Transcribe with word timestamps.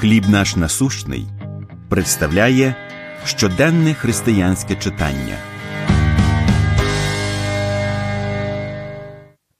Хліб 0.00 0.28
наш 0.28 0.56
насущний 0.56 1.26
представляє 1.88 2.74
щоденне 3.24 3.94
християнське 3.94 4.76
читання. 4.76 5.38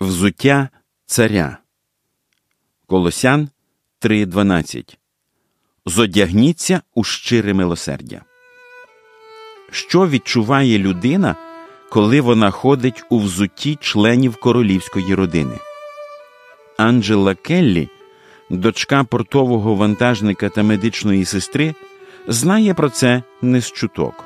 Взуття 0.00 0.68
царя 1.06 1.58
Колосян 2.86 3.48
3.12 4.02 4.96
Зодягніться 5.86 6.82
у 6.94 7.04
щире 7.04 7.54
милосердя. 7.54 8.22
Що 9.70 10.08
відчуває 10.08 10.78
людина, 10.78 11.36
коли 11.90 12.20
вона 12.20 12.50
ходить 12.50 13.04
у 13.10 13.18
взутті 13.18 13.78
членів 13.80 14.36
королівської 14.36 15.14
родини? 15.14 15.58
Анджела 16.76 17.34
Келлі, 17.34 17.88
дочка 18.50 19.04
портового 19.04 19.74
вантажника 19.74 20.48
та 20.48 20.62
медичної 20.62 21.24
сестри, 21.24 21.74
знає 22.28 22.74
про 22.74 22.90
це 22.90 23.22
не 23.42 23.60
з 23.60 23.72
чуток. 23.72 24.24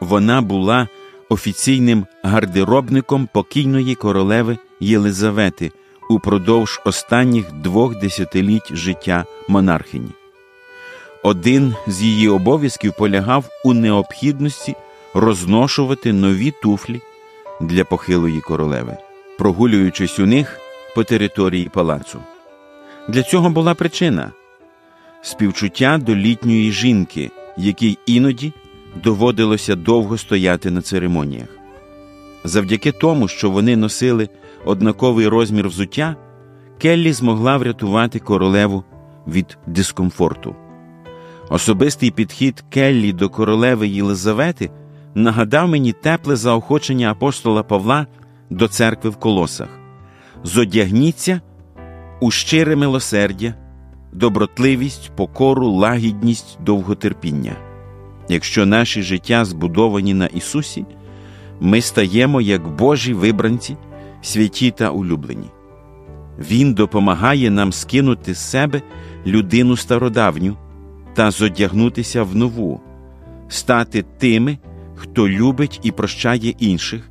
Вона 0.00 0.40
була 0.40 0.88
офіційним 1.28 2.06
гардеробником 2.22 3.28
покійної 3.32 3.94
королеви 3.94 4.58
Єлизавети 4.80 5.72
упродовж 6.10 6.80
останніх 6.84 7.52
двох 7.52 7.98
десятиліть 7.98 8.74
життя 8.74 9.24
монархині. 9.48 10.10
Один 11.22 11.74
з 11.86 12.02
її 12.02 12.28
обов'язків 12.28 12.94
полягав 12.98 13.44
у 13.64 13.74
необхідності 13.74 14.74
розношувати 15.14 16.12
нові 16.12 16.52
туфлі 16.62 17.00
для 17.60 17.84
похилої 17.84 18.40
королеви, 18.40 18.96
прогулюючись 19.38 20.18
у 20.18 20.26
них 20.26 20.60
по 20.94 21.04
території 21.04 21.68
палацу. 21.68 22.20
Для 23.08 23.22
цього 23.22 23.50
була 23.50 23.74
причина 23.74 24.30
співчуття 25.22 25.98
до 25.98 26.16
літньої 26.16 26.72
жінки, 26.72 27.30
якій 27.56 27.98
іноді 28.06 28.52
доводилося 29.04 29.74
довго 29.74 30.18
стояти 30.18 30.70
на 30.70 30.82
церемоніях. 30.82 31.48
Завдяки 32.44 32.92
тому, 32.92 33.28
що 33.28 33.50
вони 33.50 33.76
носили 33.76 34.28
однаковий 34.64 35.28
розмір 35.28 35.68
взуття, 35.68 36.16
Келлі 36.78 37.12
змогла 37.12 37.56
врятувати 37.56 38.18
королеву 38.18 38.84
від 39.26 39.58
дискомфорту. 39.66 40.56
Особистий 41.50 42.10
підхід 42.10 42.64
Келлі 42.70 43.12
до 43.12 43.28
королеви 43.28 43.88
Єлизавети 43.88 44.70
нагадав 45.14 45.68
мені 45.68 45.92
тепле 45.92 46.36
заохочення 46.36 47.10
апостола 47.10 47.62
Павла 47.62 48.06
до 48.50 48.68
церкви 48.68 49.10
в 49.10 49.16
колосах. 49.16 49.68
Зодягніться 50.44 51.40
у 52.20 52.30
щире 52.30 52.76
милосердя, 52.76 53.54
добротливість, 54.12 55.10
покору, 55.16 55.68
лагідність, 55.68 56.58
довготерпіння. 56.60 57.56
Якщо 58.28 58.66
наші 58.66 59.02
життя 59.02 59.44
збудовані 59.44 60.14
на 60.14 60.26
Ісусі, 60.26 60.86
ми 61.60 61.80
стаємо 61.80 62.40
як 62.40 62.68
Божі 62.68 63.14
вибранці, 63.14 63.76
святі 64.22 64.70
та 64.70 64.90
улюблені. 64.90 65.50
Він 66.38 66.74
допомагає 66.74 67.50
нам 67.50 67.72
скинути 67.72 68.34
з 68.34 68.38
себе 68.38 68.82
людину 69.26 69.76
стародавню 69.76 70.56
та 71.14 71.30
зодягнутися 71.30 72.22
в 72.22 72.36
нову, 72.36 72.80
стати 73.48 74.04
тими, 74.18 74.58
хто 74.94 75.28
любить 75.28 75.80
і 75.82 75.90
прощає 75.90 76.54
інших, 76.58 77.10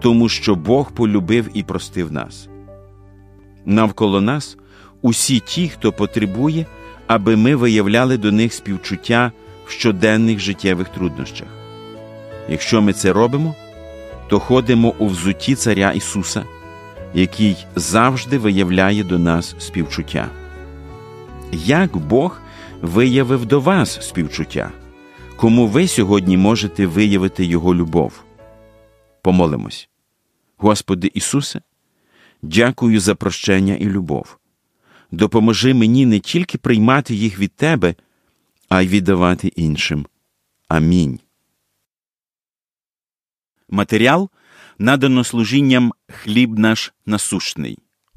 тому 0.00 0.28
що 0.28 0.54
Бог 0.54 0.92
полюбив 0.92 1.48
і 1.54 1.62
простив 1.62 2.12
нас. 2.12 2.48
Навколо 3.66 4.20
нас 4.20 4.56
усі 5.02 5.40
ті, 5.40 5.68
хто 5.68 5.92
потребує, 5.92 6.66
аби 7.06 7.36
ми 7.36 7.56
виявляли 7.56 8.16
до 8.16 8.32
них 8.32 8.54
співчуття 8.54 9.32
в 9.66 9.70
щоденних 9.70 10.38
життєвих 10.38 10.88
труднощах. 10.88 11.48
Якщо 12.48 12.82
ми 12.82 12.92
це 12.92 13.12
робимо, 13.12 13.54
то 14.28 14.38
ходимо 14.38 14.94
у 14.98 15.06
взутті 15.06 15.54
Царя 15.54 15.92
Ісуса, 15.92 16.44
який 17.14 17.66
завжди 17.76 18.38
виявляє 18.38 19.04
до 19.04 19.18
нас 19.18 19.54
співчуття. 19.58 20.28
Як 21.52 21.96
Бог 21.96 22.40
виявив 22.82 23.46
до 23.46 23.60
вас 23.60 24.08
співчуття, 24.08 24.70
кому 25.36 25.66
ви 25.66 25.88
сьогодні 25.88 26.36
можете 26.36 26.86
виявити 26.86 27.44
Його 27.44 27.74
любов? 27.74 28.12
Помолимось. 29.22 29.88
Господи 30.56 31.10
Ісусе, 31.14 31.60
дякую 32.42 33.00
за 33.00 33.14
прощення 33.14 33.74
і 33.74 33.84
любов. 33.84 34.38
Допоможи 35.10 35.74
мені 35.74 36.06
не 36.06 36.20
тільки 36.20 36.58
приймати 36.58 37.14
їх 37.14 37.38
від 37.38 37.52
Тебе, 37.52 37.94
а 38.68 38.82
й 38.82 38.88
віддавати 38.88 39.48
іншим. 39.48 40.06
Амінь. 40.68 41.20
Матеріал 43.68 44.30
надано 44.78 45.24
служінням 45.24 45.92
хліб 46.08 46.58
наш 46.58 46.92
насущний. 47.06 47.78